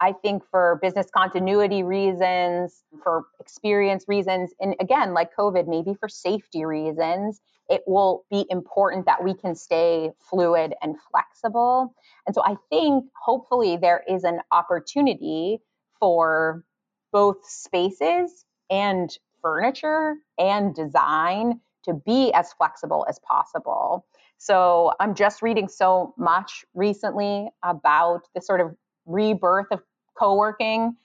[0.00, 6.08] I think for business continuity reasons, for experience reasons, and again, like COVID, maybe for
[6.08, 11.94] safety reasons, it will be important that we can stay fluid and flexible.
[12.26, 15.58] And so I think hopefully there is an opportunity
[15.98, 16.64] for
[17.12, 24.06] both spaces and furniture and design to be as flexible as possible.
[24.38, 28.74] So I'm just reading so much recently about the sort of
[29.06, 29.82] rebirth of
[30.16, 30.96] co working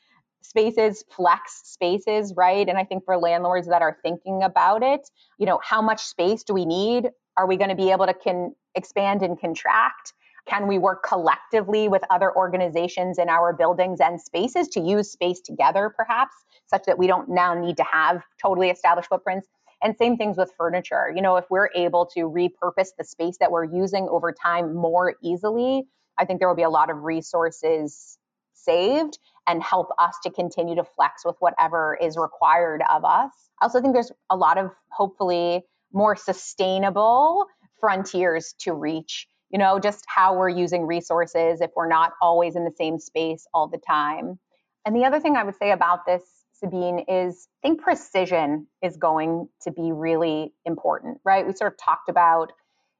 [0.41, 2.67] spaces, flex spaces, right?
[2.67, 5.09] And I think for landlords that are thinking about it,
[5.39, 7.09] you know, how much space do we need?
[7.37, 10.13] Are we going to be able to can expand and contract?
[10.45, 15.39] Can we work collectively with other organizations in our buildings and spaces to use space
[15.39, 16.35] together, perhaps,
[16.67, 19.47] such that we don't now need to have totally established footprints?
[19.83, 21.11] And same things with furniture.
[21.13, 25.15] You know, if we're able to repurpose the space that we're using over time more
[25.21, 25.83] easily,
[26.17, 28.17] I think there will be a lot of resources
[28.53, 33.31] saved and help us to continue to flex with whatever is required of us.
[33.61, 37.45] I also think there's a lot of hopefully more sustainable
[37.79, 39.27] frontiers to reach.
[39.49, 43.45] You know, just how we're using resources if we're not always in the same space
[43.53, 44.39] all the time.
[44.85, 46.23] And the other thing I would say about this,
[46.63, 51.45] Sabine, is I think precision is going to be really important, right?
[51.45, 52.53] We sort of talked about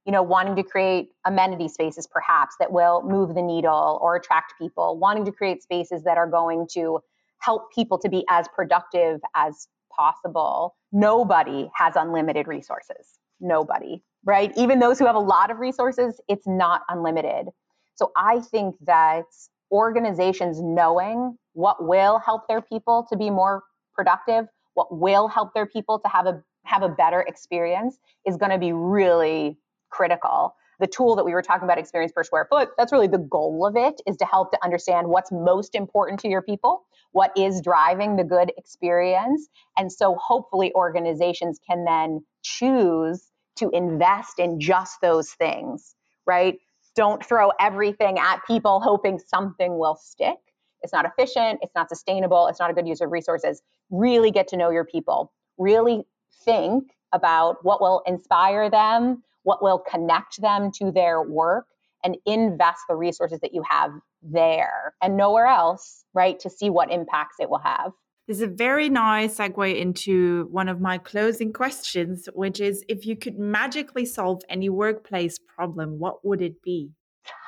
[0.06, 4.54] you know, wanting to create amenity spaces perhaps that will move the needle or attract
[4.60, 7.00] people, wanting to create spaces that are going to
[7.40, 10.76] help people to be as productive as possible.
[10.92, 13.18] Nobody has unlimited resources.
[13.40, 14.52] Nobody, right?
[14.58, 17.48] Even those who have a lot of resources, it's not unlimited.
[17.96, 19.26] So I think that
[19.72, 25.66] organizations knowing what will help their people to be more productive, what will help their
[25.66, 29.58] people to have a have a better experience is going to be really
[29.90, 30.56] critical.
[30.80, 33.66] The tool that we were talking about, experience per square foot, that's really the goal
[33.66, 37.62] of it is to help to understand what's most important to your people, what is
[37.62, 39.48] driving the good experience.
[39.78, 45.96] And so hopefully organizations can then choose to invest in just those things,
[46.26, 46.58] right?
[46.96, 50.38] Don't throw everything at people hoping something will stick.
[50.84, 53.62] It's not efficient, it's not sustainable, it's not a good use of resources.
[53.90, 55.32] Really get to know your people.
[55.58, 56.06] Really
[56.46, 61.66] think about what will inspire them, what will connect them to their work
[62.04, 66.92] and invest the resources that you have there and nowhere else, right, to see what
[66.92, 67.92] impacts it will have.
[68.28, 73.06] This is a very nice segue into one of my closing questions, which is if
[73.06, 76.92] you could magically solve any workplace problem, what would it be?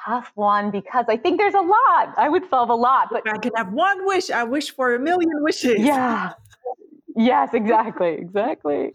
[0.05, 2.13] Tough one because I think there's a lot.
[2.17, 3.09] I would solve a lot.
[3.11, 5.79] But if I could have one wish, I wish for a million wishes.
[5.79, 6.33] Yeah.
[7.15, 8.13] Yes, exactly.
[8.19, 8.93] Exactly.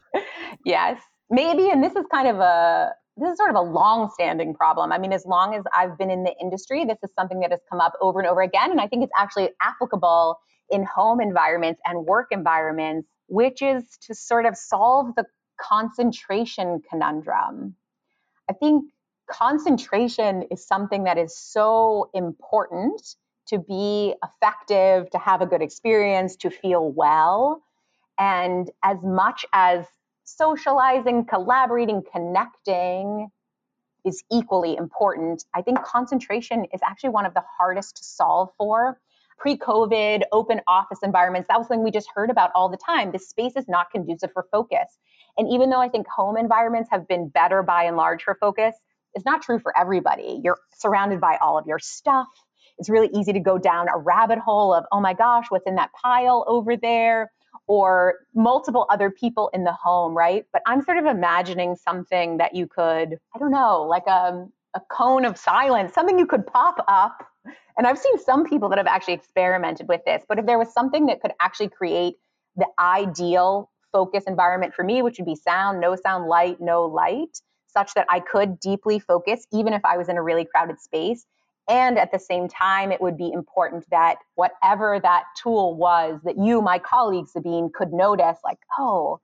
[0.65, 1.01] Yes
[1.31, 4.93] maybe, and this is kind of a this is sort of a long-standing problem.
[4.93, 7.61] I mean, as long as I've been in the industry, this is something that has
[7.69, 10.39] come up over and over again, and I think it's actually applicable
[10.71, 15.25] in home environments and work environments, which is to sort of solve the
[15.61, 17.75] concentration conundrum.
[18.49, 18.85] I think
[19.31, 23.17] concentration is something that is so important
[23.47, 27.63] to be effective, to have a good experience, to feel well.
[28.19, 29.87] And as much as
[30.25, 33.29] socializing, collaborating, connecting
[34.05, 35.45] is equally important.
[35.55, 38.99] I think concentration is actually one of the hardest to solve for.
[39.39, 43.11] Pre COVID, open office environments, that was something we just heard about all the time.
[43.11, 44.99] This space is not conducive for focus.
[45.39, 48.75] And even though I think home environments have been better by and large for focus,
[49.15, 50.41] it's not true for everybody.
[50.43, 52.29] You're surrounded by all of your stuff.
[52.79, 55.75] It's really easy to go down a rabbit hole of, oh my gosh, what's in
[55.77, 57.31] that pile over there?
[57.67, 60.45] or multiple other people in the home, right?
[60.53, 64.81] But I'm sort of imagining something that you could, I don't know, like a, a
[64.91, 67.27] cone of silence, something you could pop up.
[67.79, 70.73] And I've seen some people that have actually experimented with this, but if there was
[70.73, 72.17] something that could actually create
[72.57, 77.41] the ideal focus environment for me, which would be sound, no sound, light, no light,
[77.73, 81.27] such that I could deeply focus, even if I was in a really crowded space,
[81.69, 86.37] and at the same time, it would be important that whatever that tool was, that
[86.37, 89.21] you, my colleague Sabine, could notice, like, oh,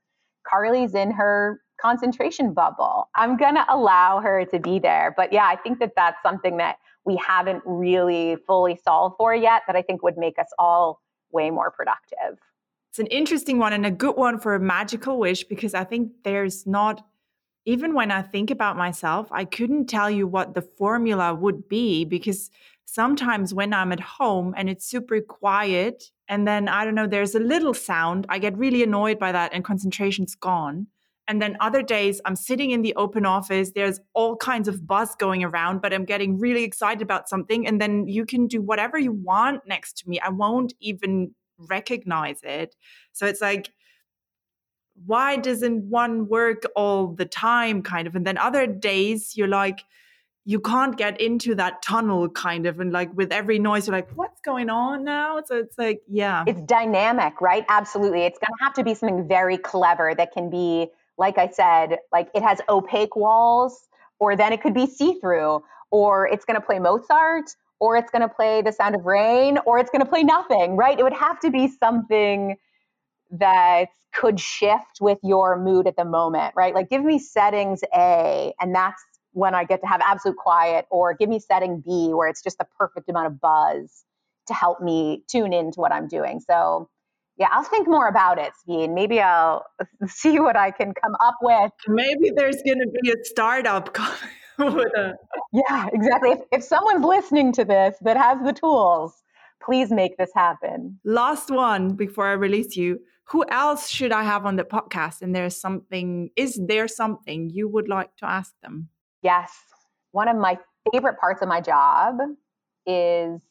[0.47, 3.09] Carly's in her concentration bubble.
[3.17, 5.13] I'm going to allow her to be there.
[5.17, 9.63] But yeah, I think that that's something that we haven't really fully solved for yet
[9.67, 11.01] that I think would make us all
[11.33, 12.39] way more productive.
[12.91, 16.13] It's an interesting one and a good one for a magical wish because I think
[16.25, 17.05] there's not
[17.67, 22.05] even when I think about myself, I couldn't tell you what the formula would be
[22.05, 22.49] because
[22.85, 27.35] sometimes when I'm at home and it's super quiet, and then I don't know, there's
[27.35, 30.87] a little sound, I get really annoyed by that and concentration's gone.
[31.29, 35.17] And then other days I'm sitting in the open office, there's all kinds of buzz
[35.17, 37.67] going around, but I'm getting really excited about something.
[37.67, 40.21] And then you can do whatever you want next to me.
[40.21, 42.77] I won't even recognize it.
[43.13, 43.71] So it's like,
[45.05, 48.15] why doesn't one work all the time kind of?
[48.15, 49.85] And then other days you're like
[50.49, 54.11] you can't get into that tunnel kind of and like with every noise you're like
[54.17, 55.43] what's going on now?
[55.45, 56.45] So it's like yeah.
[56.47, 57.65] It's dynamic right?
[57.69, 58.23] Absolutely.
[58.23, 60.89] It's going to have to be something very clever that can be
[61.19, 63.89] like i said like it has opaque walls
[64.19, 68.23] or then it could be see-through or it's going to play mozart or it's going
[68.23, 70.99] to play the sound of rain or it's going to play nothing right?
[70.99, 72.57] It would have to be something
[73.31, 76.75] that could shift with your mood at the moment, right?
[76.75, 79.03] Like give me settings A, and that's
[79.33, 82.59] when I get to have absolute quiet, or give me setting B, where it's just
[82.59, 84.05] the perfect amount of buzz
[84.47, 86.41] to help me tune into what I'm doing.
[86.41, 86.89] So,
[87.37, 88.95] Yeah, I'll think more about it, Sabine.
[88.95, 89.67] Maybe I'll
[90.07, 91.71] see what I can come up with.
[91.87, 93.95] Maybe there's going to be a startup
[94.59, 95.13] a.
[95.53, 96.31] Yeah, exactly.
[96.31, 99.23] If, if someone's listening to this that has the tools,
[99.63, 100.99] please make this happen.
[101.05, 103.01] Last one before I release you.
[103.31, 105.21] Who else should I have on the podcast?
[105.21, 108.89] And there's something, is there something you would like to ask them?
[109.23, 109.53] Yes.
[110.13, 110.59] One of my
[110.93, 112.19] favorite parts of my job
[112.87, 113.43] is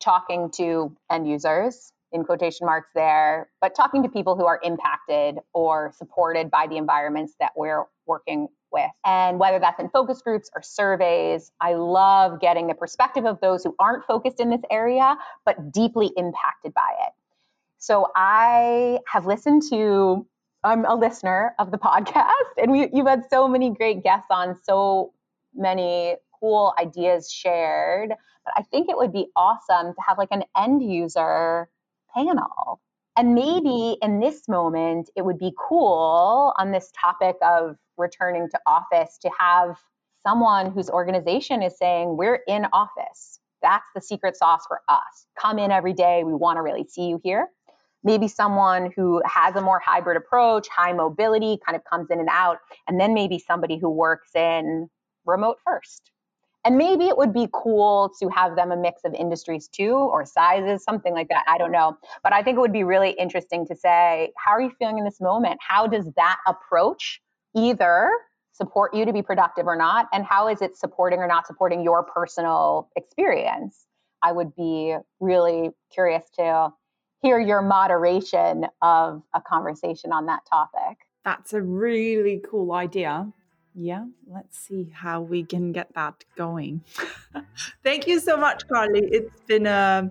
[0.00, 5.38] talking to end users in quotation marks there, but talking to people who are impacted
[5.54, 8.90] or supported by the environments that we're working with.
[9.06, 13.62] And whether that's in focus groups or surveys, I love getting the perspective of those
[13.62, 17.12] who aren't focused in this area, but deeply impacted by it.
[17.82, 20.24] So I have listened to,
[20.62, 24.56] I'm a listener of the podcast, and we, you've had so many great guests on,
[24.62, 25.12] so
[25.52, 28.10] many cool ideas shared.
[28.44, 31.68] But I think it would be awesome to have like an end user
[32.14, 32.80] panel.
[33.16, 38.60] And maybe in this moment, it would be cool on this topic of returning to
[38.64, 39.76] office to have
[40.24, 43.40] someone whose organization is saying, We're in office.
[43.60, 45.26] That's the secret sauce for us.
[45.36, 46.22] Come in every day.
[46.22, 47.48] We want to really see you here.
[48.04, 52.28] Maybe someone who has a more hybrid approach, high mobility, kind of comes in and
[52.30, 52.58] out.
[52.88, 54.88] And then maybe somebody who works in
[55.24, 56.10] remote first
[56.64, 60.24] and maybe it would be cool to have them a mix of industries too, or
[60.24, 61.44] sizes, something like that.
[61.48, 61.96] I don't know.
[62.22, 65.04] But I think it would be really interesting to say, how are you feeling in
[65.04, 65.58] this moment?
[65.66, 67.20] How does that approach
[67.56, 68.10] either
[68.52, 70.06] support you to be productive or not?
[70.12, 73.86] And how is it supporting or not supporting your personal experience?
[74.22, 76.70] I would be really curious to
[77.22, 80.98] hear your moderation of a conversation on that topic.
[81.24, 83.32] That's a really cool idea
[83.74, 86.82] yeah, let's see how we can get that going.
[87.82, 89.00] Thank you so much, Carly.
[89.10, 90.10] It's been a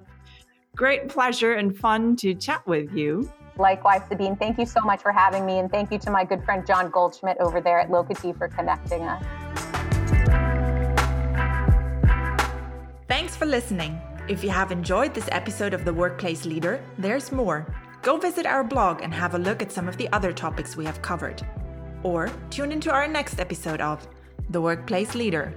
[0.75, 3.31] great pleasure and fun to chat with you.
[3.57, 5.59] Likewise, Sabine, thank you so much for having me.
[5.59, 9.03] And thank you to my good friend John Goldschmidt over there at Locatee for connecting
[9.03, 9.23] us.
[13.07, 14.01] Thanks for listening.
[14.27, 17.65] If you have enjoyed this episode of The Workplace Leader, there's more.
[18.03, 20.85] Go visit our blog and have a look at some of the other topics we
[20.85, 21.45] have covered
[22.03, 24.07] or tune into our next episode of
[24.51, 25.53] The Workplace Leader